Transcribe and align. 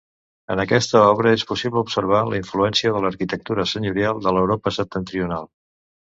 En 0.53 0.59
aquesta 0.61 0.99
obra 1.09 1.33
és 1.39 1.41
possible 1.49 1.81
observar 1.85 2.21
la 2.31 2.39
influència 2.39 2.93
de 2.95 3.01
l'arquitectura 3.03 3.65
senyorial 3.73 4.23
de 4.29 4.33
l'Europa 4.39 4.73
septentrional. 4.79 5.47